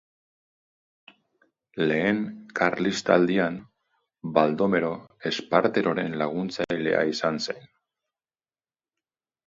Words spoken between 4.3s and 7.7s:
Baldomero Esparteroren laguntzailea izan zen.